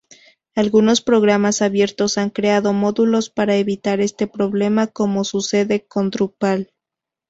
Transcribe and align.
Algunos 0.55 1.01
programas 1.01 1.61
abiertos 1.61 2.17
han 2.17 2.31
creado 2.31 2.73
módulos 2.73 3.29
para 3.29 3.57
evitar 3.57 3.99
este 4.01 4.25
problema, 4.25 4.87
como 4.87 5.23
sucede 5.23 5.85
con 5.85 6.09
Drupal. 6.09 6.73